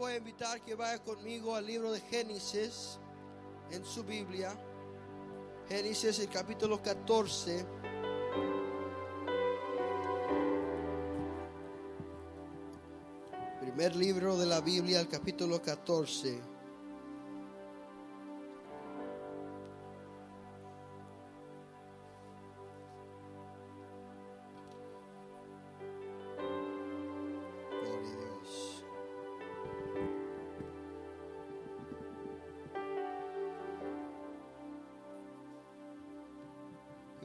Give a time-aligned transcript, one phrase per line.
[0.00, 2.98] voy a invitar que vaya conmigo al libro de Génesis
[3.70, 4.50] en su Biblia.
[5.68, 7.66] Génesis el capítulo 14.
[13.60, 16.40] Primer libro de la Biblia, el capítulo 14.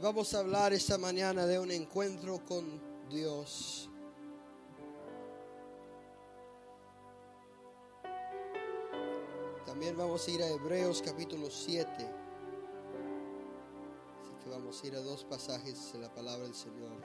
[0.05, 3.89] Vamos a hablar esta mañana de un encuentro con Dios.
[9.65, 11.87] También vamos a ir a Hebreos capítulo 7.
[11.89, 12.07] Así
[14.43, 17.01] que vamos a ir a dos pasajes de la palabra del Señor.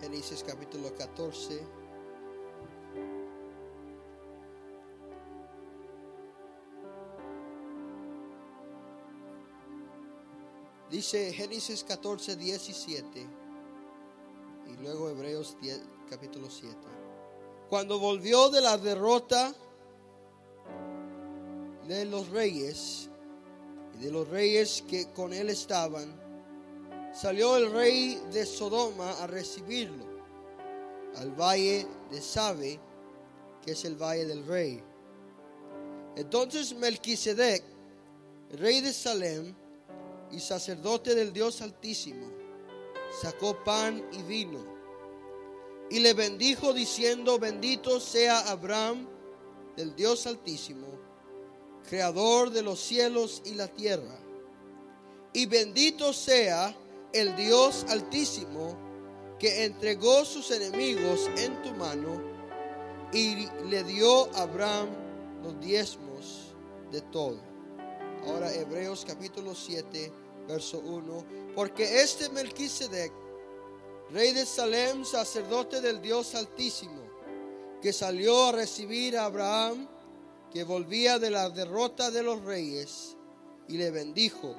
[0.00, 1.85] Génesis capítulo 14.
[10.90, 13.26] Dice Génesis 14, 17
[14.68, 16.76] y luego Hebreos 10, capítulo 7.
[17.68, 19.52] Cuando volvió de la derrota
[21.88, 23.10] de los reyes
[23.96, 26.14] y de los reyes que con él estaban,
[27.12, 30.04] salió el rey de Sodoma a recibirlo
[31.16, 32.78] al valle de Sabe,
[33.64, 34.80] que es el valle del rey.
[36.14, 37.64] Entonces Melquisedec,
[38.52, 39.65] rey de Salem
[40.32, 42.26] y sacerdote del Dios Altísimo,
[43.20, 44.76] sacó pan y vino
[45.88, 49.06] y le bendijo diciendo, bendito sea Abraham
[49.76, 50.86] del Dios Altísimo,
[51.88, 54.18] creador de los cielos y la tierra.
[55.32, 56.76] Y bendito sea
[57.12, 58.76] el Dios Altísimo
[59.38, 62.20] que entregó sus enemigos en tu mano
[63.12, 64.88] y le dio a Abraham
[65.44, 66.54] los diezmos
[66.90, 67.38] de todo.
[68.26, 70.12] Ahora Hebreos capítulo 7,
[70.48, 71.24] verso 1.
[71.54, 73.12] Porque este Melquisedec,
[74.10, 77.02] rey de Salem, sacerdote del Dios Altísimo,
[77.80, 79.86] que salió a recibir a Abraham,
[80.52, 83.16] que volvía de la derrota de los reyes,
[83.68, 84.56] y le bendijo.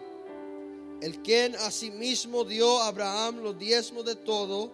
[1.01, 4.72] El quien asimismo dio a Abraham los diezmos de todo,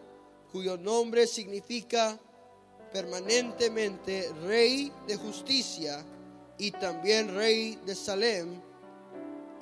[0.52, 2.20] cuyo nombre significa
[2.92, 6.06] permanentemente rey de justicia
[6.60, 8.62] y también rey de Salem,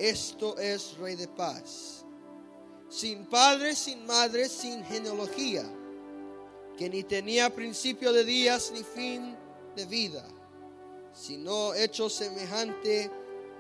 [0.02, 2.04] esto es rey de paz.
[2.90, 5.64] Sin padre, sin madre, sin genealogía,
[6.78, 9.38] que ni tenía principio de días ni fin
[9.76, 10.28] de vida,
[11.14, 13.12] sino hecho semejante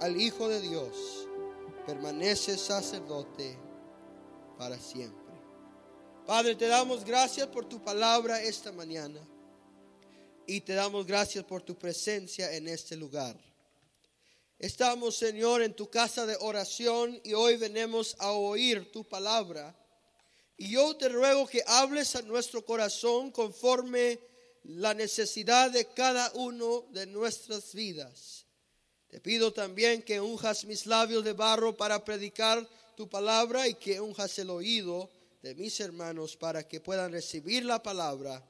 [0.01, 1.27] al Hijo de Dios,
[1.85, 3.57] permanece sacerdote
[4.57, 5.21] para siempre.
[6.25, 9.21] Padre, te damos gracias por tu palabra esta mañana
[10.47, 13.50] y te damos gracias por tu presencia en este lugar.
[14.61, 19.75] Estamos, Señor, en tu casa de oración y hoy venimos a oír tu palabra.
[20.55, 24.19] Y yo te ruego que hables a nuestro corazón conforme
[24.65, 28.45] la necesidad de cada uno de nuestras vidas.
[29.07, 32.63] Te pido también que unjas mis labios de barro para predicar
[32.95, 35.09] tu palabra y que unjas el oído
[35.41, 38.47] de mis hermanos para que puedan recibir la palabra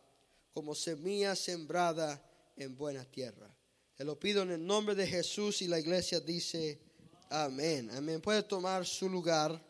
[0.51, 2.21] como semilla sembrada
[2.57, 3.60] en buena tierra.
[4.01, 6.81] Te lo pido en el nombre de Jesús y la iglesia dice
[7.29, 7.91] amén.
[7.91, 8.19] Amén.
[8.19, 9.63] Puede tomar su lugar.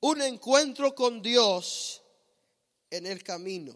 [0.00, 2.00] Un encuentro con Dios
[2.88, 3.74] en el camino.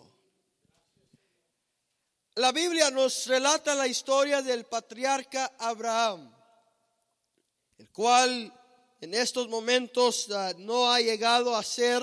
[2.36, 6.34] La Biblia nos relata la historia del patriarca Abraham,
[7.76, 8.50] el cual
[9.02, 12.02] en estos momentos uh, no ha llegado a ser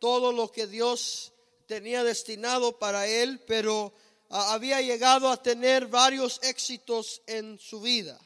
[0.00, 1.32] todo lo que Dios
[1.68, 3.94] tenía destinado para él, pero
[4.28, 8.18] había llegado a tener varios éxitos en su vida.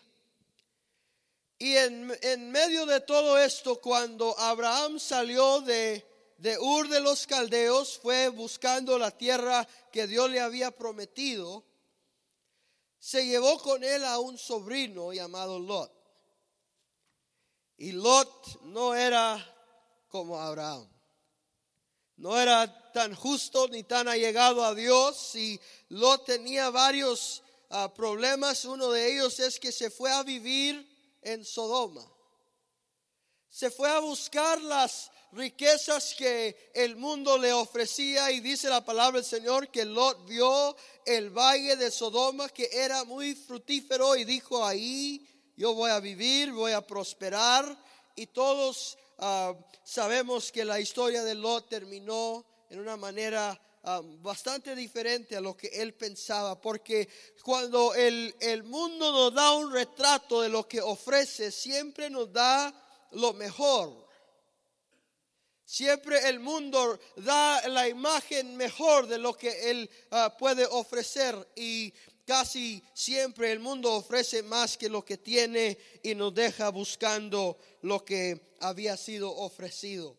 [1.59, 6.06] Y en, en medio de todo esto, cuando Abraham salió de,
[6.39, 11.65] de Ur de los Caldeos, fue buscando la tierra que Dios le había prometido,
[12.98, 15.92] se llevó con él a un sobrino llamado Lot.
[17.77, 19.39] Y Lot no era
[20.09, 20.89] como Abraham.
[22.21, 25.34] No era tan justo ni tan allegado a Dios.
[25.37, 25.59] Y
[25.89, 28.67] Lot tenía varios uh, problemas.
[28.67, 30.87] Uno de ellos es que se fue a vivir
[31.22, 32.07] en Sodoma.
[33.49, 39.21] Se fue a buscar las riquezas que el mundo le ofrecía y dice la palabra
[39.21, 40.77] del Señor que Lot vio
[41.07, 45.27] el valle de Sodoma que era muy frutífero y dijo ahí
[45.57, 47.65] yo voy a vivir, voy a prosperar
[48.17, 54.75] y todos uh, sabemos que la historia de Lot terminó en una manera um, bastante
[54.75, 57.09] diferente a lo que él pensaba, porque
[57.43, 62.72] cuando el, el mundo nos da un retrato de lo que ofrece, siempre nos da
[63.13, 64.09] lo mejor.
[65.71, 71.95] Siempre el mundo da la imagen mejor de lo que Él ah, puede ofrecer y
[72.30, 78.04] casi siempre el mundo ofrece más que lo que tiene y nos deja buscando lo
[78.04, 80.16] que había sido ofrecido.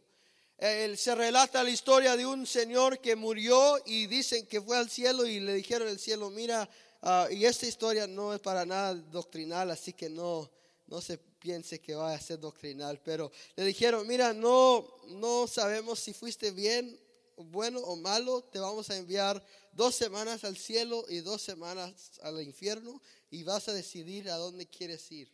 [0.59, 5.25] se relata la historia de un señor que murió y dicen que fue al cielo
[5.25, 6.69] y le dijeron al cielo, mira,
[7.01, 10.51] ah, y esta historia no es para nada doctrinal, así que no,
[10.87, 16.01] no se piense que va a ser doctrinal, pero le dijeron, mira, no, no sabemos
[16.01, 16.99] si fuiste bien,
[17.37, 19.41] bueno o malo, te vamos a enviar
[19.73, 24.67] dos semanas al cielo y dos semanas al infierno y vas a decidir a dónde
[24.67, 25.31] quieres ir.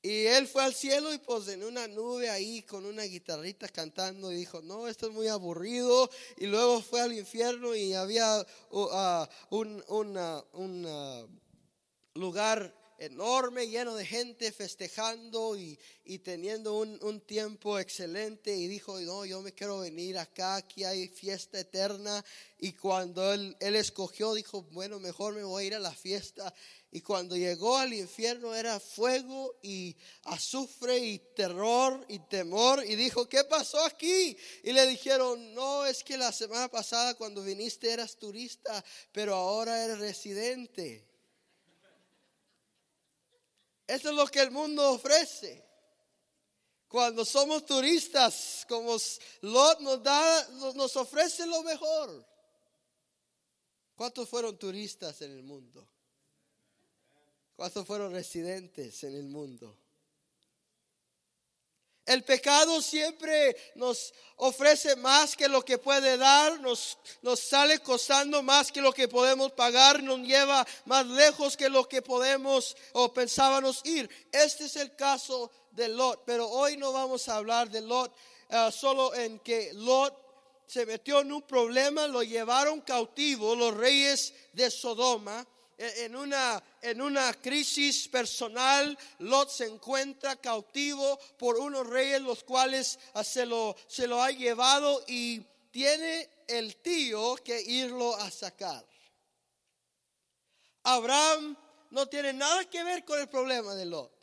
[0.00, 4.30] Y él fue al cielo y pues en una nube ahí con una guitarrita cantando
[4.30, 6.08] y dijo, no, esto es muy aburrido.
[6.36, 11.28] Y luego fue al infierno y había uh, uh, un, un
[12.14, 15.78] lugar enorme, lleno de gente festejando y,
[16.18, 18.54] teniendo un, tiempo excelente.
[18.54, 22.24] Y dijo, no, yo me quiero venir acá, aquí hay fiesta eterna.
[22.58, 26.52] Y cuando él, él escogió, dijo, bueno, mejor me voy a ir a la fiesta.
[26.90, 32.82] Y cuando llegó al infierno era fuego y azufre y terror y temor.
[32.84, 34.36] Y dijo, ¿qué pasó aquí?
[34.62, 39.84] Y le dijeron, no, es que la semana pasada cuando viniste eras turista, pero ahora
[39.84, 41.07] eres residente.
[43.88, 45.64] Eso es lo que el mundo ofrece.
[46.86, 48.96] Cuando somos turistas, como
[49.40, 52.26] Lot nos da, nos ofrece lo mejor.
[53.96, 55.88] ¿Cuántos fueron turistas en el mundo?
[57.56, 59.76] ¿Cuántos fueron residentes en el mundo?
[62.08, 68.42] El pecado siempre nos ofrece más que lo que puede dar, nos, nos sale costando
[68.42, 73.12] más que lo que podemos pagar, nos lleva más lejos que lo que podemos o
[73.12, 74.08] pensábamos ir.
[74.32, 78.10] Este es el caso de Lot, pero hoy no vamos a hablar de Lot
[78.48, 80.16] eh, solo en que Lot
[80.66, 85.46] se metió en un problema, lo llevaron cautivo los reyes de Sodoma
[85.78, 92.98] en una, en una crisis personal, Lot se encuentra cautivo por unos reyes los cuales
[93.14, 95.40] ah, se lo, se lo ha llevado y
[95.70, 98.84] tiene el tío que irlo a sacar.
[100.82, 101.56] Abraham
[101.90, 104.17] no tiene nada que ver con el problema de Lot.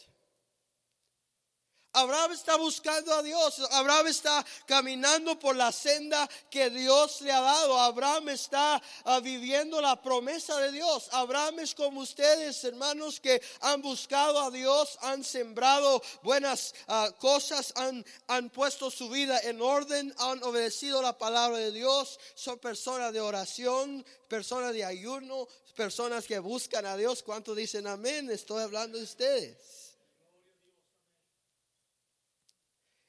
[1.95, 3.59] Abraham está buscando a Dios.
[3.71, 7.79] Abraham está caminando por la senda que Dios le ha dado.
[7.79, 11.07] Abraham está ah, viviendo la promesa de Dios.
[11.13, 17.71] Abraham es como ustedes, hermanos, que han buscado a Dios, han sembrado buenas ah, cosas,
[17.77, 22.19] han, han puesto su vida en orden, han obedecido la palabra de Dios.
[22.35, 27.23] Son personas de oración, personas de ayuno, personas que buscan a Dios.
[27.23, 28.29] ¿Cuántos dicen amén?
[28.29, 29.84] Estoy hablando de ustedes.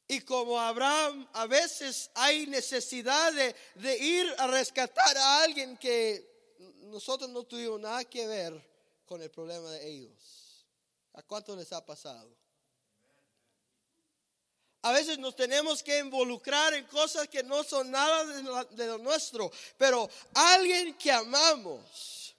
[0.09, 3.33] Y como Abraham, a veces hay necesidad
[3.75, 8.65] de, ir a rescatar a alguien que nosotros no tuvimos nada que ver
[9.05, 10.65] con el problema de ellos.
[11.15, 12.37] ¿A cuánto les ha pasado?
[14.83, 18.25] A veces nos tenemos que involucrar en cosas que no son nada
[18.71, 22.37] de lo nuestro, pero alguien que amamos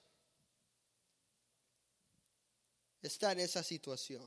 [3.02, 4.26] está en esa situación.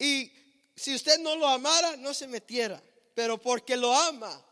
[0.00, 0.32] Y
[0.78, 2.80] si usted no lo amara, no se metiera,
[3.14, 4.44] pero porque lo ama.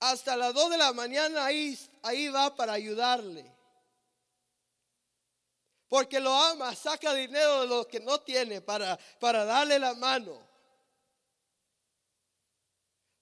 [0.00, 3.44] Hasta las 2 de la mañana ahí, ahí va para ayudarle.
[5.88, 10.47] Porque lo ama, saca dinero de lo que no tiene para, para darle la mano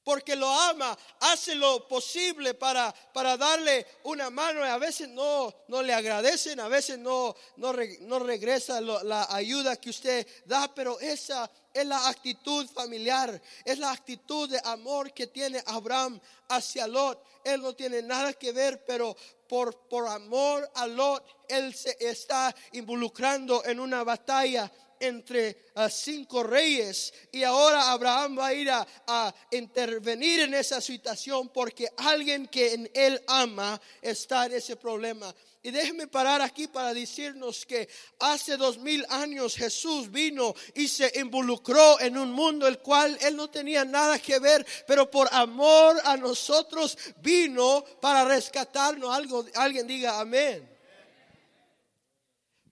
[0.06, 5.52] porque lo ama, hace lo posible para, para darle una mano y a veces no,
[5.66, 7.72] no le agradecen, a veces no, no,
[8.20, 14.48] regresa la ayuda que usted da, pero esa es la actitud familiar, es la actitud
[14.48, 16.20] de amor que tiene Abraham
[16.50, 17.20] hacia Lot.
[17.42, 19.16] Él no tiene nada que ver, pero
[19.48, 26.42] por, por amor a Lot, él se está involucrando en una batalla entre ah, cinco
[26.42, 32.46] reyes y ahora Abraham va a ir a, a, intervenir en esa situación porque alguien
[32.48, 35.34] que en él ama está en ese problema.
[35.62, 37.88] Y déjeme parar aquí para decirnos que
[38.20, 43.34] hace dos mil años Jesús vino y se involucró en un mundo el cual él
[43.34, 49.12] no tenía nada que ver, pero por amor a nosotros vino para rescatarnos.
[49.12, 50.75] Algo, alguien diga amén.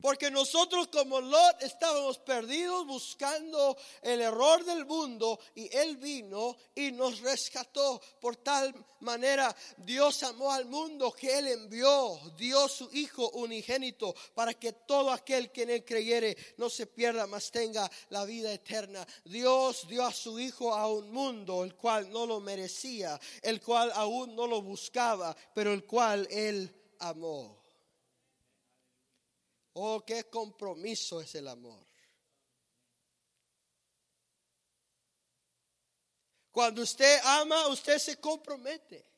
[0.04, 6.92] Porque nosotros como Lot estábamos perdidos buscando el error del mundo y Él vino y
[6.92, 8.02] nos rescató.
[8.20, 14.52] Por tal manera Dios amó al mundo que Él envió, dio su Hijo unigénito para
[14.52, 19.06] que todo aquel que en Él creyere no se pierda, mas tenga la vida eterna.
[19.25, 23.90] Dios dio a su Hijo a un mundo el cual no lo merecía, el cual
[23.94, 27.63] aún no lo buscaba, pero el cual Él amó.
[29.74, 31.84] Oh, qué compromiso es el amor.
[36.50, 39.13] Cuando usted ama, usted se compromete.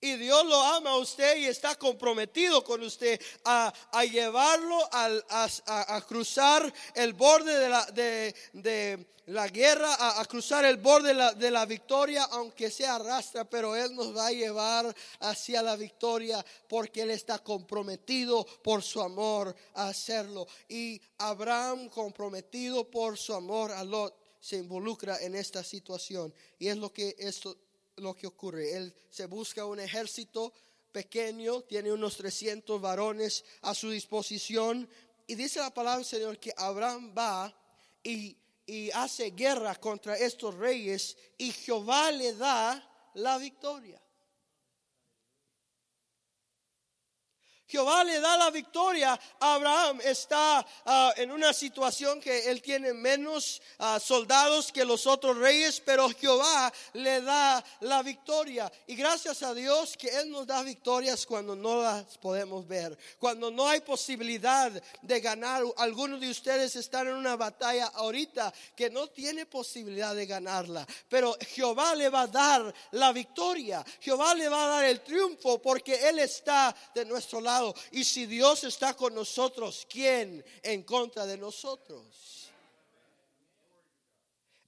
[0.00, 3.72] Y Dios lo ama a usted y está comprometido con usted a,
[4.04, 7.86] llevarlo a, cruzar el borde de la,
[8.52, 13.48] de, la guerra, a, cruzar el borde de la, de la, victoria, aunque sea arrastra,
[13.48, 19.00] pero Él nos va a llevar hacia la victoria porque Él está comprometido por su
[19.00, 20.46] amor a hacerlo.
[20.68, 26.32] Y Abraham comprometido por su amor a Lot se involucra en esta situación.
[26.58, 27.56] Y es lo que esto
[27.96, 28.76] lo que ocurre.
[28.76, 30.52] Él se busca un ejército
[30.92, 34.88] pequeño, tiene unos 300 varones a su disposición.
[35.26, 37.54] Y dice la palabra del Señor que Abraham va
[38.02, 38.36] y,
[38.66, 44.00] y hace guerra contra estos reyes y Jehová le da la victoria.
[47.68, 49.18] Jehová le da la victoria.
[49.40, 55.36] Abraham está ah, en una situación que él tiene menos ah, soldados que los otros
[55.36, 58.70] reyes, pero Jehová le da la victoria.
[58.86, 63.50] Y gracias a Dios que Él nos da victorias cuando no las podemos ver, cuando
[63.50, 64.70] no hay posibilidad
[65.02, 65.62] de ganar.
[65.78, 71.36] Algunos de ustedes están en una batalla ahorita que no tiene posibilidad de ganarla, pero
[71.54, 73.84] Jehová le va a dar la victoria.
[74.00, 77.55] Jehová le va a dar el triunfo porque Él está de nuestro lado.
[77.92, 82.36] Y si Dios está con nosotros, ¿quién en contra de nosotros?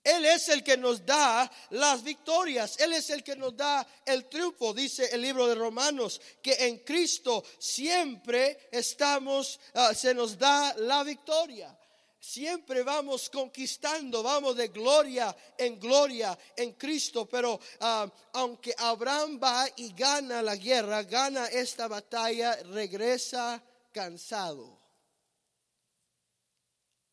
[0.09, 2.78] Él es el que nos da las victorias.
[2.78, 4.73] Él es el que nos da el triunfo.
[4.73, 11.04] Dice el libro de Romanos que en Cristo siempre estamos, ah, se nos da la
[11.04, 11.76] victoria.
[12.21, 19.69] Siempre vamos conquistando, vamos de gloria en gloria en Cristo, pero ah, aunque Abraham va
[19.77, 24.79] y gana la guerra, gana esta batalla, regresa cansado,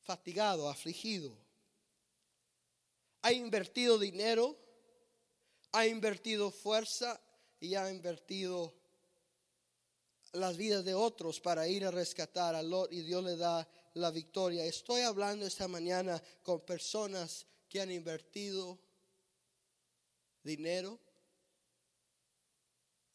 [0.02, 1.38] fatigado, afligido.
[3.22, 4.58] Ha invertido dinero,
[5.72, 7.20] ha invertido fuerza
[7.60, 8.74] y ha invertido
[10.34, 14.12] las vidas de otros para ir a rescatar a Lot y Dios le da la
[14.12, 14.66] victoria.
[14.66, 18.78] Estoy hablando esta mañana con personas que han invertido
[20.44, 21.00] dinero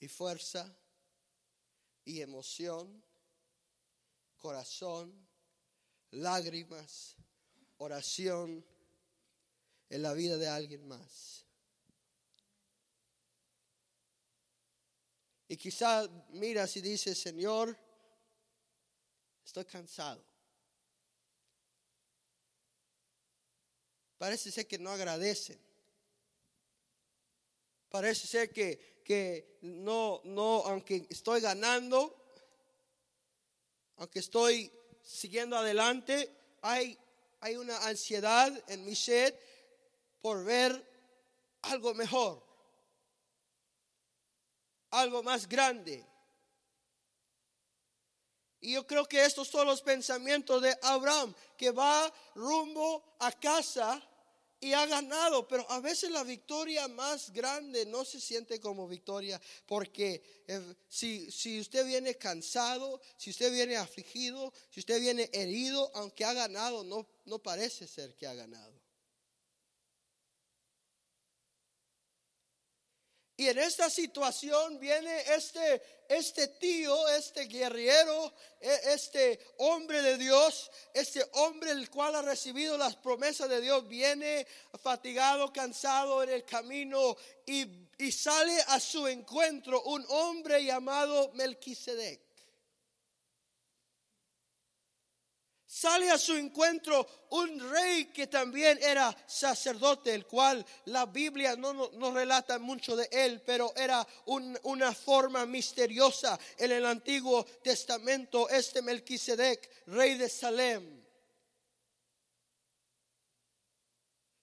[0.00, 0.74] y fuerza
[2.04, 3.04] y emoción,
[4.38, 5.28] corazón,
[6.12, 7.14] lágrimas,
[7.76, 8.64] oración
[9.90, 11.44] en la vida de alguien más.
[15.46, 17.76] Y quizá miras y dices, Señor,
[19.44, 20.29] estoy cansado.
[24.20, 25.58] Parece ser que no agradecen.
[27.88, 32.14] Parece ser que, que no, no, aunque estoy ganando,
[33.96, 34.70] aunque estoy
[35.02, 36.98] siguiendo adelante, hay,
[37.40, 39.34] hay una ansiedad en mi sed
[40.20, 40.70] por ver
[41.62, 42.44] algo mejor,
[44.90, 46.06] algo más grande.
[48.60, 54.06] Y yo creo que estos son los pensamientos de Abraham, que va rumbo a casa
[54.60, 59.40] y ha ganado, pero a veces la victoria más grande no se siente como victoria,
[59.66, 65.90] porque eh, si, si usted viene cansado, si usted viene afligido, si usted viene herido,
[65.94, 68.79] aunque ha ganado, no, no parece ser que ha ganado.
[73.40, 80.70] Y en esta situación viene este, este tío, este guerrero, e, este hombre de Dios,
[80.92, 84.46] este hombre el cual ha recibido las promesas de Dios, viene
[84.82, 87.16] fatigado, cansado en el camino
[87.46, 87.64] y,
[87.96, 92.29] y sale a su encuentro un hombre llamado Melquisedec.
[95.80, 101.72] Sale a su encuentro un rey que también era sacerdote, el cual la Biblia no,
[101.72, 108.82] no, relata mucho de él, pero era una forma misteriosa en el Antiguo Testamento, este
[108.82, 111.00] Melquisedec, rey de Salem.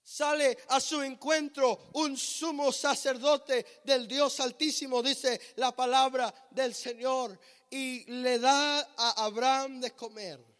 [0.02, 7.38] sale a su encuentro un sumo sacerdote del Dios Altísimo, dice la palabra del Señor,
[7.70, 10.57] y le da a Abraham de comer.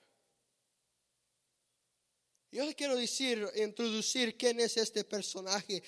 [2.51, 5.83] Yo le quiero decir, introducir quién es este personaje.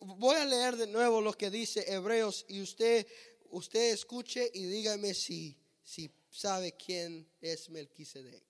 [0.00, 3.06] Voy a leer de nuevo lo que dice Hebreos y usted,
[3.50, 8.42] usted escuche y dígame si, si sabe quién es Melquisedec.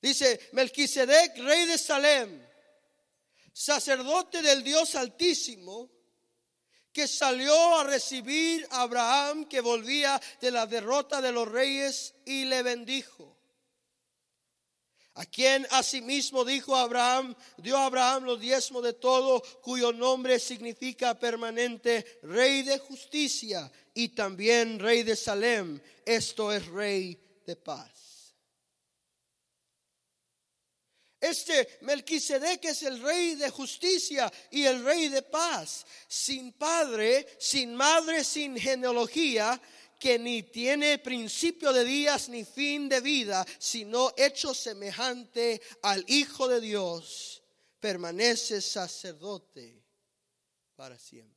[0.00, 2.46] Dice, Melquisedec, rey de Salem,
[3.52, 5.90] sacerdote del Dios Altísimo,
[6.92, 12.44] que salió a recibir a Abraham que volvía de la derrota de los reyes y
[12.44, 13.35] le bendijo.
[15.18, 21.18] A quien asimismo dijo Abraham, dio a Abraham los diezmos de todo, cuyo nombre significa
[21.18, 28.34] permanente, rey de justicia y también rey de Salem, esto es rey de paz.
[31.18, 37.74] Este Melquisedec es el rey de justicia y el rey de paz, sin padre, sin
[37.74, 39.58] madre, sin genealogía,
[39.98, 46.48] que ni tiene principio de días ni fin de vida, sino hecho semejante al Hijo
[46.48, 47.42] de Dios,
[47.80, 49.82] permanece sacerdote
[50.74, 51.36] para siempre.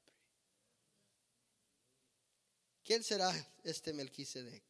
[2.83, 3.31] ¿Quién será
[3.63, 4.63] este Melquisedec?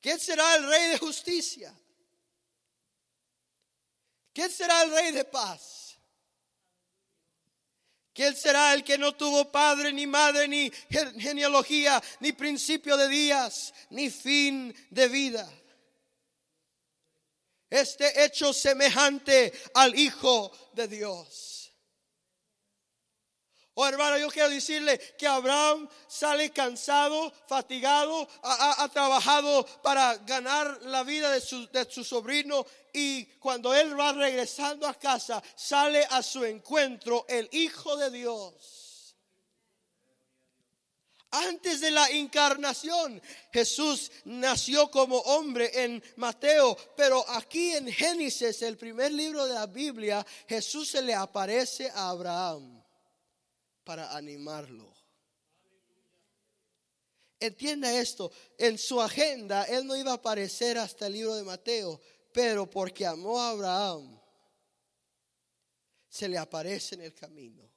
[0.00, 1.72] ¿Quién será el rey de justicia?
[4.32, 5.81] ¿Quién será el rey de paz?
[8.14, 10.70] ¿Quién será el que no tuvo padre, ni madre, ni
[11.18, 15.50] genealogía, ni principio de días, ni fin de vida?
[17.70, 21.51] Este hecho semejante al Hijo de Dios.
[23.74, 31.02] Oh hermano, yo quiero decirle que Abraham sale cansado, fatigado, ha, trabajado para ganar la
[31.04, 36.22] vida de su, de su sobrino y cuando él va regresando a casa, sale a
[36.22, 39.16] su encuentro el Hijo de Dios.
[41.30, 48.76] Antes de la encarnación, Jesús nació como hombre en Mateo, pero aquí en Génesis, el
[48.76, 52.81] primer libro de la Biblia, Jesús se le aparece a Abraham
[53.84, 54.92] para animarlo.
[57.40, 62.00] Entienda esto, en su agenda él no iba a aparecer hasta el libro de Mateo,
[62.32, 64.20] pero porque amó a Abraham,
[66.08, 67.71] se le aparece en el camino.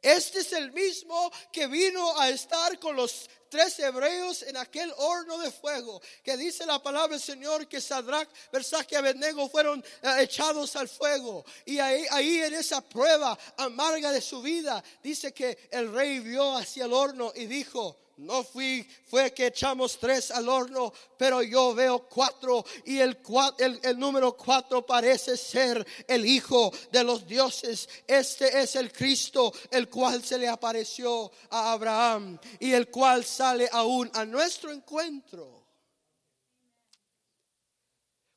[0.00, 5.38] Este es el mismo que vino a estar con los tres hebreos en aquel horno
[5.38, 10.16] de fuego, que dice la palabra del Señor que Sadrach, Versach y Abednego fueron eh,
[10.20, 11.44] echados al fuego.
[11.64, 16.84] Y ahí en esa prueba amarga de su vida, dice que el rey vio hacia
[16.84, 22.00] el horno y dijo, no fui, fue que echamos tres al horno, pero yo veo
[22.08, 23.18] cuatro y el,
[23.58, 27.88] el, el, número cuatro parece ser el Hijo de los dioses.
[28.06, 33.68] Este es el Cristo, el cual se le apareció a Abraham y el cual sale
[33.72, 35.57] aún a nuestro encuentro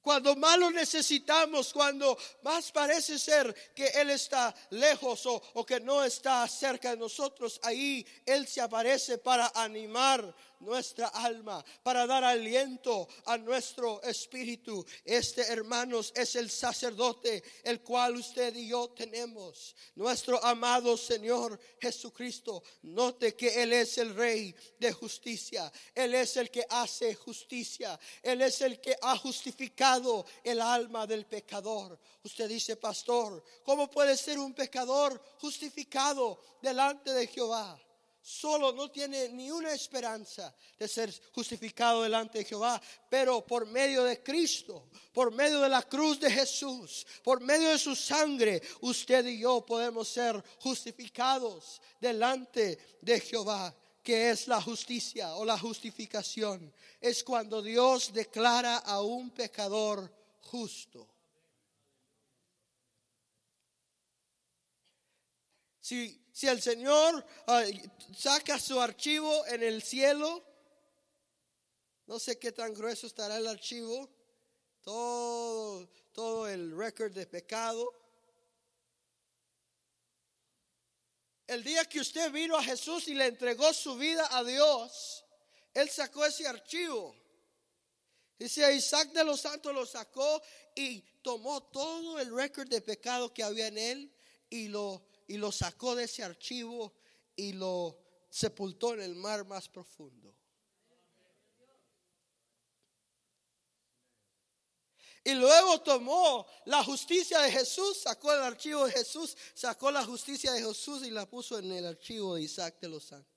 [0.02, 6.04] cuando más lo necesitamos, cuando más parece ser que Él está lejos o, que no
[6.04, 13.08] está cerca de nosotros, ahí Él se aparece para animar nuestra alma, para dar aliento
[13.26, 14.86] a nuestro espíritu.
[15.04, 19.76] Este, hermanos, es el sacerdote, el cual usted y yo tenemos.
[19.96, 22.64] Nuestro amado Señor Jesucristo.
[22.84, 25.72] Note que Él es el Rey de justicia.
[25.94, 28.00] Él es el que hace justicia.
[28.22, 32.00] Él es el que ha justificado el alma del pecador.
[32.24, 37.80] Usted dice, pastor, ¿cómo puede ser un pecador justificado delante de Jehová?
[38.22, 44.04] Solo no tiene ni una esperanza de ser justificado delante de Jehová, pero por medio
[44.04, 49.26] de Cristo, por medio de la cruz de Jesús, por medio de su sangre, usted
[49.26, 56.74] y yo podemos ser justificados delante de Jehová que es la justicia o la justificación,
[57.00, 61.08] es cuando Dios declara a un pecador justo.
[65.80, 67.26] Si si el Señor
[68.18, 70.44] saca su archivo en el cielo,
[72.08, 74.10] no sé qué tan grueso estará el archivo,
[74.82, 77.94] todo, todo el récord de pecado.
[81.48, 85.26] El día que usted vino a Jesús y le entregó su vida a Dios,
[85.74, 87.16] Él sacó ese archivo.
[88.42, 90.42] Dice Isaac de los Santos lo sacó
[90.74, 94.12] y tomó todo el récord de pecado que había en él
[94.50, 96.94] y lo y lo sacó de ese archivo
[97.38, 97.98] y lo
[98.30, 100.36] sepultó en el mar más profundo.
[105.24, 110.52] Y luego tomó la justicia de Jesús, sacó el archivo de Jesús, sacó la justicia
[110.52, 113.31] de Jesús y la puso en el archivo de Isaac de los Santos.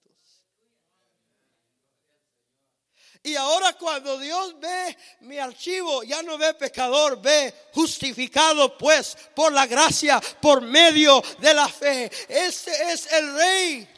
[3.26, 9.50] Y ahora cuando Dios ve mi archivo, ya no ve pecador, ve justificado pues por
[9.50, 12.10] la gracia, por medio de la fe.
[12.28, 13.88] Este es el rey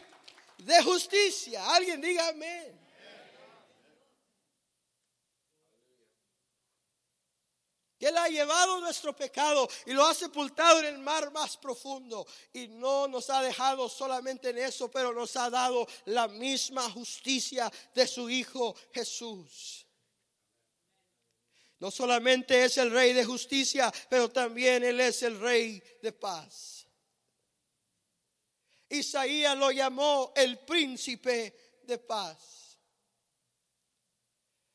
[0.59, 1.75] de justicia.
[1.75, 2.86] Alguien diga amén.
[8.07, 12.27] Él ha llevado nuestro pecado y lo ha sepultado en el mar más profundo.
[12.53, 17.71] Y no nos ha dejado solamente en eso, pero nos ha dado la misma justicia
[17.95, 19.85] de su Hijo Jesús.
[21.79, 26.87] No solamente es el Rey de justicia, pero también Él es el Rey de paz.
[28.89, 32.79] Isaías lo llamó el príncipe de paz.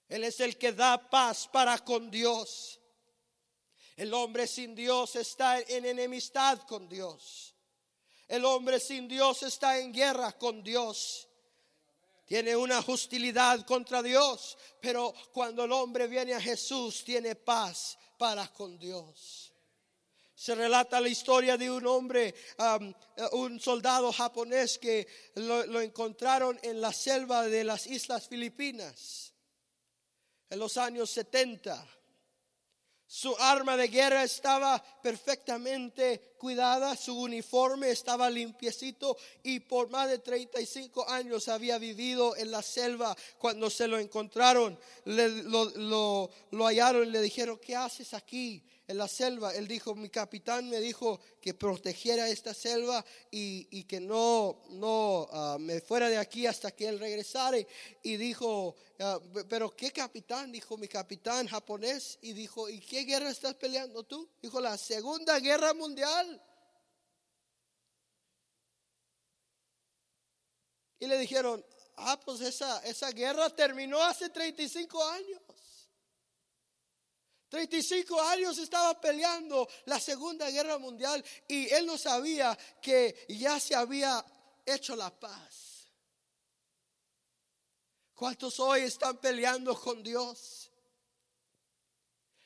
[0.10, 2.81] Él es el que da paz para con Dios.
[3.96, 7.54] El hombre sin Dios está en enemistad con Dios.
[8.28, 11.28] El hombre sin Dios está en guerra con Dios.
[12.26, 18.48] Tiene una hostilidad contra Dios, pero cuando el hombre viene a Jesús tiene paz para
[18.48, 19.52] con Dios.
[20.34, 22.94] Se relata la historia de un hombre, um,
[23.34, 29.34] un soldado japonés que lo, encontraron en la selva de las Islas Filipinas
[30.50, 32.01] en los años 70
[33.14, 40.20] su arma de guerra estaba perfectamente cuidada, su uniforme estaba limpiecito y por más de
[40.20, 43.14] 35 años había vivido en la selva.
[43.38, 48.64] Cuando se lo encontraron, lo, lo hallaron y le dijeron, ¿qué haces aquí?
[48.92, 54.00] En la selva, él dijo, mi capitán me dijo que protegiera esta selva y, que
[54.00, 57.58] no, no ah, me fuera de aquí hasta que él regresara.
[58.04, 60.52] Y dijo, ah, pero ¿qué capitán?
[60.52, 62.20] Dijo mi capitán japonés.
[62.22, 64.30] Y dijo, ¿y qué guerra estás peleando tú?
[64.42, 66.42] Dijo, la Segunda Guerra Mundial.
[71.00, 75.42] Y le dijeron, ah, pues esa, esa guerra terminó hace 35 años.
[77.52, 83.76] 35 años estaba peleando la Segunda Guerra Mundial y él no sabía que ya se
[83.76, 84.24] había
[84.66, 85.90] hecho la paz.
[88.14, 90.72] ¿Cuántos hoy están peleando con Dios?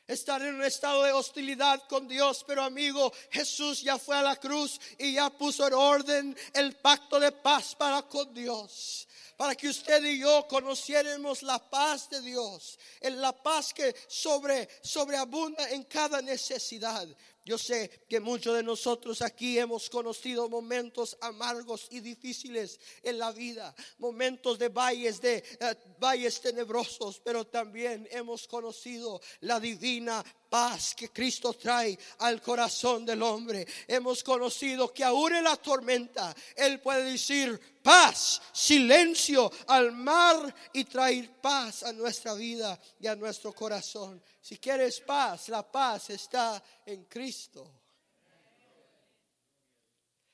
[0.07, 4.37] Están en un estado de hostilidad con Dios, pero amigo, Jesús ya fue a la
[4.37, 9.07] cruz y ya puso en orden el pacto de paz para con Dios
[9.38, 14.67] para que usted y yo conociéramos la paz de Dios, en la paz que sobre,
[14.82, 17.08] sobreabunda en cada necesidad.
[17.48, 23.32] Yo sé que muchos de nosotros aquí hemos conocido momentos amargos y difíciles en la
[23.32, 30.95] vida, momentos de valles de eh, valles tenebrosos, pero también hemos conocido la divina paz
[30.95, 33.67] que Cristo trae al corazón del hombre.
[33.85, 40.85] Hemos conocido que aún en la tormenta él puede decir paz, silencio al mar y
[40.85, 44.23] traer paz a nuestra vida y a nuestro corazón.
[44.39, 47.69] Si quieres paz, la paz está en Cristo.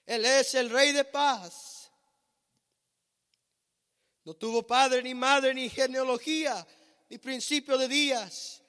[0.05, 1.89] Él es el rey de paz.
[4.23, 6.63] No tuvo padre, ni madre, ni genealogía,
[7.09, 8.60] ni principio de días,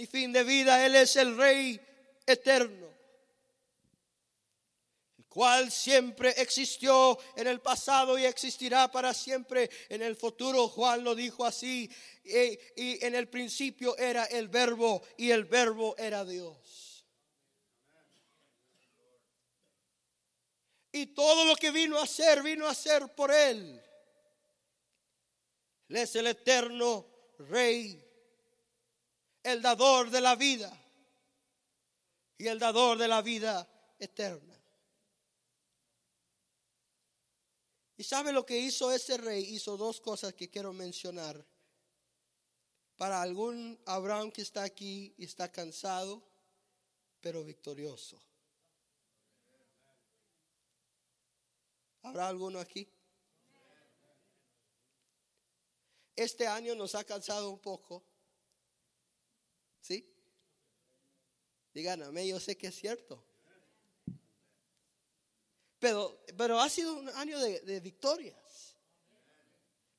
[0.00, 0.84] ni fin de vida.
[0.86, 1.78] Él es el rey
[2.26, 2.88] eterno
[5.28, 10.68] cual siempre existió en el pasado y existirá para siempre en el futuro.
[10.68, 11.88] Juan lo dijo así,
[12.24, 17.04] y, en el principio era el verbo y el verbo era Dios.
[20.92, 23.80] Y todo lo que vino a ser, vino a ser por Él.
[25.90, 27.06] Él es el eterno
[27.38, 28.09] Rey,
[29.42, 30.72] el dador de la vida
[32.38, 34.56] y el dador de la vida eterna.
[37.96, 39.44] ¿Y sabe lo que hizo ese rey?
[39.54, 41.44] Hizo dos cosas que quiero mencionar.
[42.96, 46.22] Para algún Abraham que está aquí y está cansado,
[47.20, 48.18] pero victorioso.
[52.02, 52.90] ¿Habrá alguno aquí?
[56.16, 58.02] Este año nos ha cansado un poco.
[59.80, 60.06] ¿Sí?
[61.72, 63.24] Díganme, yo sé que es cierto.
[65.78, 68.76] Pero, pero ha sido un año de, victorias.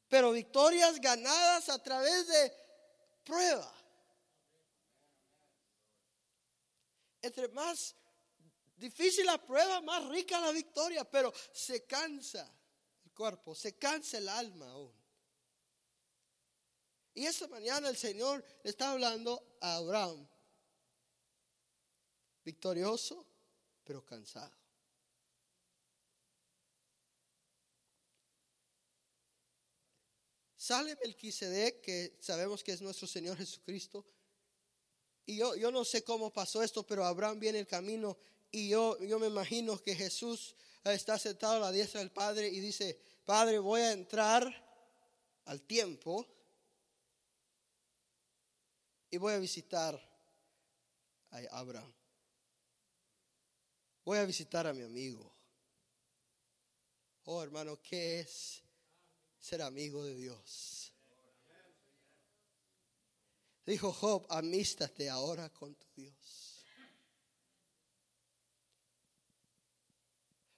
[0.08, 2.54] Pero victorias ganadas a través de
[3.24, 3.74] prueba.
[7.22, 7.96] Entre más
[8.76, 12.52] difícil la prueba, más rica la victoria, pero se cansa
[13.04, 15.01] el cuerpo, se cansa el alma aún.
[17.14, 20.28] Y esta mañana el Señor le está hablando a Abraham
[22.44, 23.26] victorioso,
[23.84, 24.52] pero cansado.
[30.56, 34.06] Sale Melquisedec, que sabemos que es nuestro Señor Jesucristo.
[35.26, 38.18] Y yo, yo no sé cómo pasó esto, pero Abraham viene el camino
[38.52, 42.60] y yo, yo me imagino que Jesús está sentado a la diestra del Padre y
[42.60, 44.54] dice, Padre, voy a entrar
[45.46, 46.28] al tiempo
[49.12, 50.02] y voy a visitar
[51.32, 51.94] a Abraham.
[54.06, 55.32] Voy a visitar a mi amigo.
[57.26, 58.64] Oh hermano, ¿qué es
[59.38, 60.94] ser amigo de Dios?
[63.66, 66.66] Dijo Job, amístate ahora con tu Dios.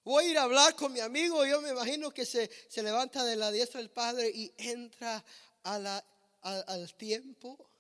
[0.04, 1.46] Voy a ir a hablar con mi amigo.
[1.46, 5.24] Yo me imagino que se, se levanta de la diestra del Padre y entra
[5.64, 6.04] a
[6.42, 7.73] al tiempo.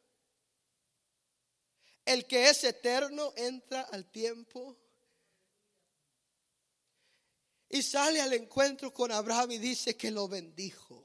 [2.05, 4.77] El que es eterno entra al tiempo.
[7.69, 11.03] Y sale al encuentro con Abraham y dice que lo bendijo.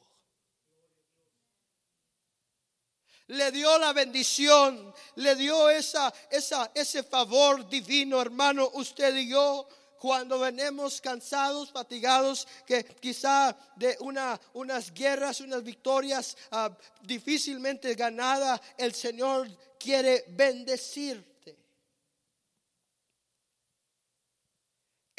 [3.29, 9.69] Le dio la bendición, le dio esa, esa, ese favor divino, hermano, usted y yo
[9.99, 18.61] cuando venimos cansados, fatigados, que quizá de una, unas guerras, unas victorias ah, difícilmente ganadas,
[18.77, 21.25] el Señor quiere bendecir.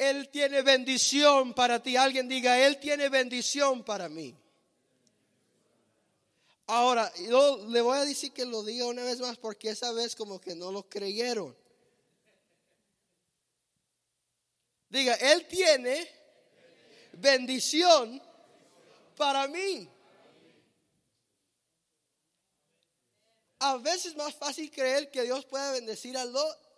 [0.00, 1.94] Él tiene bendición para ti.
[1.94, 4.34] Alguien diga, Él tiene bendición para mí.
[6.66, 10.16] Ahora, yo le voy a decir que lo diga una vez más porque esa vez
[10.16, 11.54] como que no lo creyeron.
[14.90, 16.06] Diga, Él tiene
[17.12, 18.20] bendición
[19.16, 19.88] para mí.
[23.60, 26.70] A veces es más fácil creer que Dios puede bendecir a Lot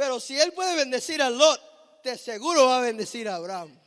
[0.00, 1.60] pero si él puede bendecir a Lot,
[2.02, 3.78] de seguro va a bendecir a Abraham.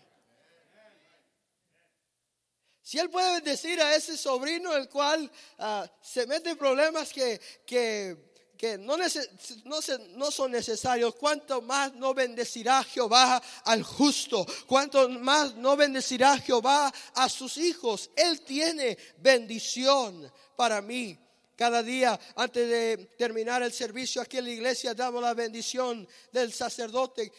[2.83, 7.41] Si él puede bendecir a ese sobrino, el cual ah, se mete en problemas que,
[7.65, 8.32] que,
[8.79, 9.79] no, no,
[10.15, 16.93] no, son necesarios, cuánto más no bendecirá Jehová al justo, cuánto más no bendecirá Jehová
[17.15, 18.09] a sus hijos.
[18.15, 21.17] Él tiene bendición para mí.
[21.55, 26.51] Cada día, antes de terminar el servicio aquí en la iglesia, damos la bendición del
[26.51, 27.31] sacerdote.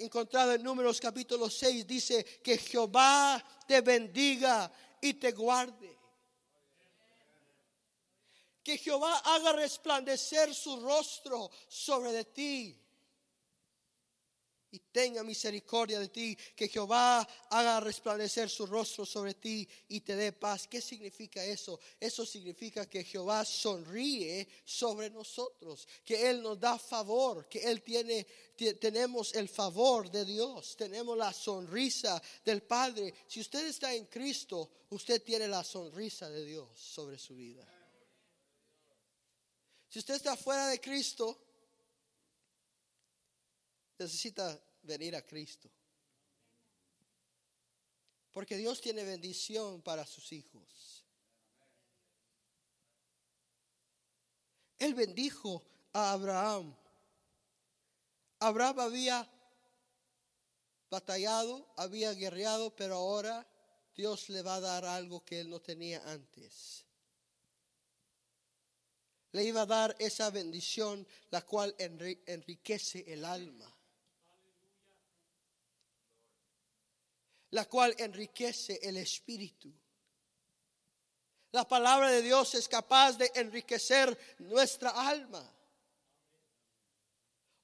[0.00, 5.97] Encontrado en Números capítulo 6, dice que Jehová te bendiga y te guarde.
[8.62, 12.88] Que Jehová haga resplandecer su rostro sobre de ti
[14.70, 20.14] y tenga misericordia de ti, que Jehová haga resplandecer su rostro sobre ti y te
[20.14, 20.68] dé paz.
[20.68, 21.80] ¿Qué significa eso?
[21.98, 28.26] Eso significa que Jehová sonríe sobre nosotros, que Él nos da favor, que Él tiene,
[28.78, 33.14] tenemos el favor de Dios, tenemos la sonrisa del Padre.
[33.26, 37.66] Si usted está en Cristo, usted tiene la sonrisa de Dios sobre su vida.
[39.88, 41.38] Si usted está fuera de Cristo,
[43.98, 45.70] necesita venir a Cristo.
[48.30, 51.04] Porque Dios tiene bendición para sus hijos.
[54.78, 56.76] Él bendijo a Abraham.
[58.38, 59.28] Abraham había
[60.90, 63.46] batallado, había guerreado, pero ahora
[63.96, 66.87] Dios le va a dar algo que él no tenía antes.
[69.38, 73.72] Le iba a dar esa bendición, la cual enriquece el alma.
[77.50, 79.72] la cual enriquece el espíritu.
[81.52, 85.48] La palabra de Dios es capaz de enriquecer nuestra alma.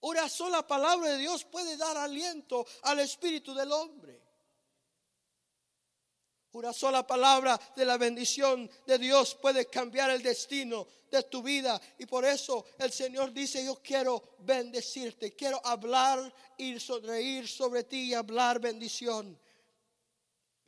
[0.03, 4.24] Una sola palabra de Dios puede dar aliento al espíritu del hombre.
[6.55, 11.81] Una sola palabra de la bendición de Dios puede cambiar el destino de tu vida.
[11.99, 18.05] Y por eso el Señor dice, yo quiero bendecirte, quiero hablar y sonreír sobre ti
[18.05, 19.39] y hablar bendición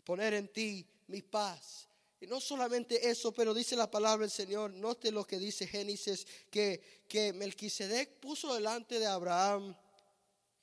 [0.06, 1.88] poner en ti mi paz.
[2.20, 6.26] Y no solamente eso, pero dice la palabra del Señor, note lo que dice Génesis,
[6.50, 9.76] que, que Melquisedec puso delante de Abraham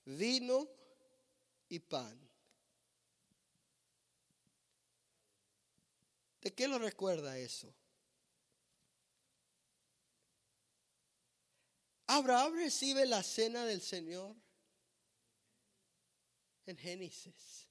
[0.05, 0.67] vino
[1.69, 2.32] y pan.
[6.43, 7.73] ¿De qué lo recuerda eso?
[12.07, 14.35] Abraham recibe la cena del Señor
[16.65, 17.69] en Génesis.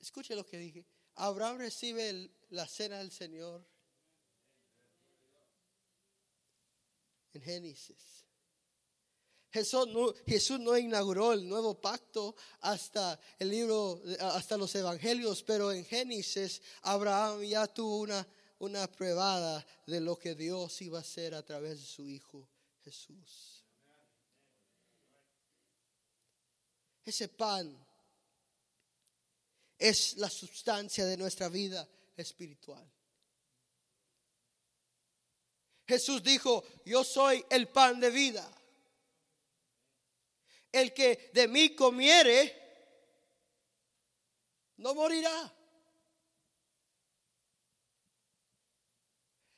[0.00, 0.84] Escuche lo que dije.
[1.14, 3.64] Abraham recibe la cena del Señor
[7.34, 8.19] en Génesis.
[9.52, 15.72] Jesús no, Jesús no, inauguró el nuevo pacto hasta el libro, hasta los evangelios, pero
[15.72, 18.26] en Génesis Abraham ya tuvo una,
[18.60, 22.48] una pruebada de lo que Dios iba a hacer a través de su Hijo
[22.84, 23.64] Jesús.
[27.04, 27.76] Ese pan
[29.76, 32.88] es la sustancia de nuestra vida espiritual.
[35.88, 38.48] Jesús dijo, yo soy el pan de vida.
[40.72, 42.56] El que de mí comiere,
[44.76, 45.54] no morirá.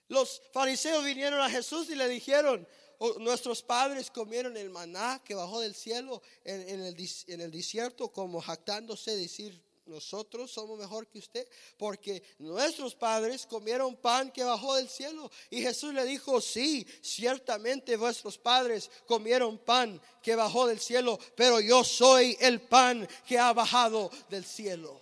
[0.08, 5.34] Los fariseos vinieron a Jesús y le dijeron, oh, nuestros padres comieron el maná que
[5.34, 6.96] bajó del cielo en, el,
[7.28, 13.96] en el desierto como jactándose decir, nosotros somos mejor que usted, porque nuestros padres comieron
[13.96, 15.30] pan que bajó del cielo.
[15.50, 21.60] Y Jesús le dijo, sí, ciertamente vuestros padres comieron pan que bajó del cielo, pero
[21.60, 25.00] yo soy el pan que ha bajado del cielo.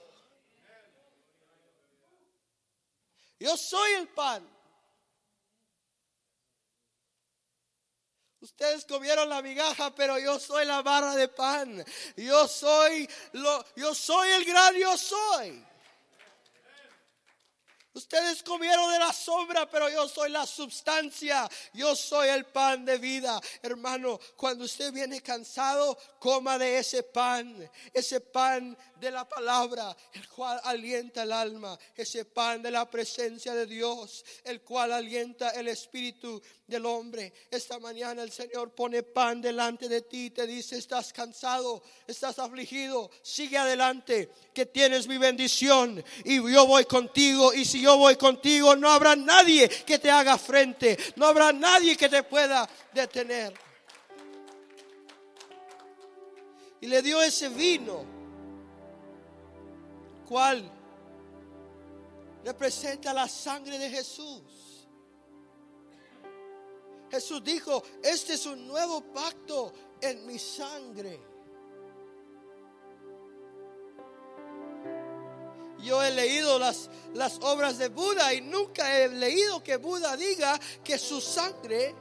[3.38, 4.59] Yo soy el pan.
[8.40, 11.85] Ustedes comieron la migaja, pero yo soy la barra de pan.
[12.16, 15.62] Yo soy lo, yo soy el gran yo soy.
[18.00, 21.46] Ustedes comieron de la sombra, pero yo soy la sustancia.
[21.74, 23.38] Yo soy el pan de vida.
[23.62, 27.70] Hermano, cuando usted viene cansado, coma de ese pan.
[27.92, 31.78] Ese pan de la palabra, el cual alienta el alma.
[31.94, 37.34] Ese pan de la presencia de Dios, el cual alienta el espíritu del hombre.
[37.50, 42.38] Esta mañana el Señor pone pan delante de ti y te dice, estás cansado, estás
[42.38, 43.10] afligido.
[43.22, 46.02] Sigue adelante, que tienes mi bendición.
[46.24, 47.52] Y yo voy contigo.
[47.52, 51.96] Y si yo voy contigo, no habrá nadie que te haga frente, no habrá nadie
[51.96, 53.53] que te pueda detener.
[56.81, 58.05] Y le dio ese vino,
[60.29, 60.70] cual
[62.44, 64.42] representa la sangre de Jesús.
[67.11, 71.29] Jesús dijo, este es un nuevo pacto en mi sangre.
[75.82, 80.58] Yo he leído las, las obras de Buda y nunca he leído que Buda diga
[80.84, 81.94] que su sangre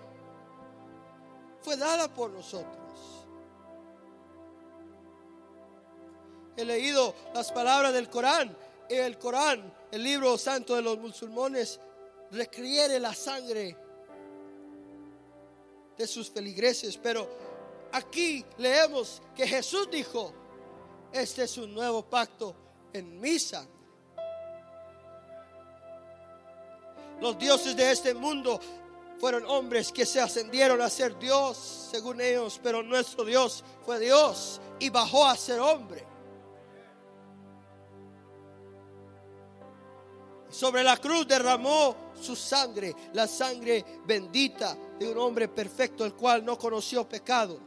[1.62, 2.76] fue dada por nosotros.
[6.58, 8.56] He leído las palabras del Corán.
[8.90, 11.80] Y el Corán, el libro santo de los musulmanes,
[12.32, 13.78] requiere la sangre
[15.98, 16.98] de sus feligreses.
[16.98, 17.30] Pero
[17.92, 20.34] aquí leemos que Jesús dijo,
[21.14, 22.56] este es un nuevo pacto
[22.94, 23.66] en misa.
[27.22, 28.60] Los dioses de este mundo
[29.20, 34.62] fueron hombres que se ascendieron a ser Dios, según ellos, pero nuestro Dios fue Dios
[34.80, 36.08] y bajó a ser hombre.
[40.50, 46.44] Sobre la cruz derramó su sangre, la sangre bendita de un hombre perfecto, el cual
[46.44, 47.60] no conoció pecado.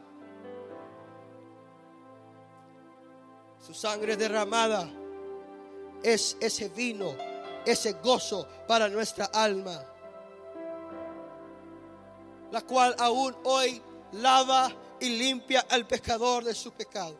[3.65, 4.91] Su sangre derramada
[6.03, 7.15] es ese vino,
[7.65, 9.85] ese gozo para nuestra alma,
[12.51, 13.81] la cual aún hoy
[14.13, 17.17] lava y limpia al pecador de su pecado.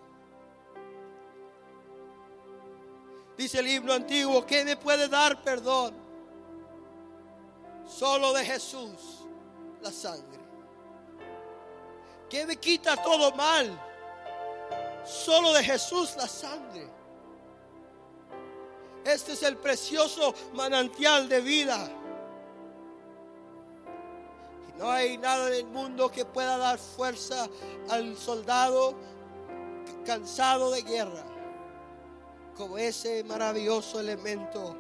[3.37, 5.95] Dice el himno antiguo, ¿qué me puede dar perdón?
[7.87, 9.25] Solo de Jesús
[9.81, 10.41] la sangre.
[12.29, 13.79] ¿Qué me quita todo mal?
[15.05, 16.89] Solo de Jesús la sangre.
[19.05, 21.91] Este es el precioso manantial de vida.
[24.69, 27.49] Y no hay nada en el mundo que pueda dar fuerza
[27.91, 28.95] al soldado
[30.05, 31.25] cansado de guerra
[32.57, 34.77] como ese maravilloso elemento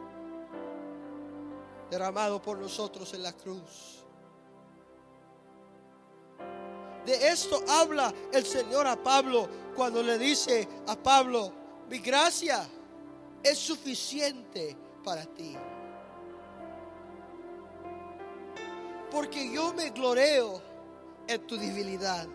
[1.90, 4.04] derramado por nosotros en la cruz.
[7.04, 11.52] De esto habla el Señor a Pablo cuando le dice a Pablo,
[11.88, 12.68] mi gracia
[13.42, 15.56] es suficiente para ti.
[19.10, 20.62] Porque yo me gloreo
[21.26, 22.26] en tu debilidad.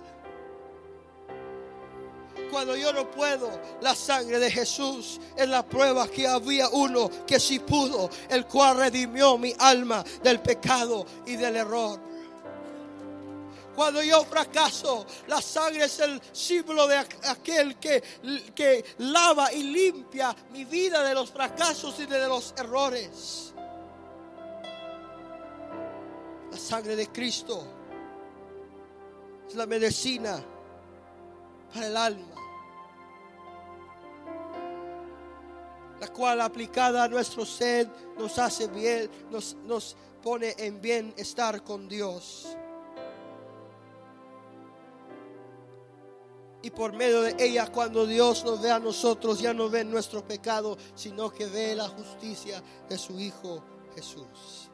[2.52, 3.50] Cuando yo no puedo,
[3.82, 8.78] la sangre de Jesús es la prueba que había uno que sí pudo, el cual
[8.78, 12.00] redimió mi alma del pecado y del error.
[13.78, 18.02] Cuando yo fracaso, la sangre es el símbolo de aquel que,
[18.56, 23.54] que lava y limpia mi vida de los fracasos y de los errores.
[26.52, 27.68] La sangre de Cristo
[29.48, 30.44] es la medicina
[31.72, 32.36] para el alma,
[36.00, 41.88] la cual aplicada a nuestro sed nos hace bien, nos, nos pone en bienestar con
[41.88, 42.58] Dios.
[46.68, 50.22] Y por medio de ella, cuando Dios nos ve a nosotros, ya no ve nuestro
[50.28, 53.64] pecado, sino que ve la justicia de su Hijo
[53.96, 54.70] Jesús.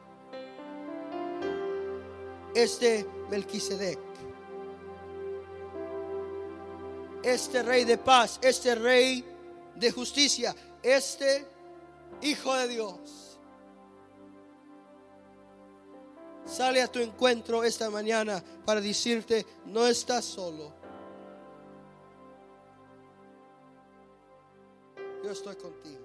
[2.52, 4.00] Este Melquisedec,
[7.22, 9.24] este Rey de paz, este Rey
[9.76, 11.46] de justicia, este
[12.22, 13.38] Hijo de Dios,
[16.44, 20.82] sale a tu encuentro esta mañana para decirte, no estás solo
[25.24, 26.03] yo estoy contigo.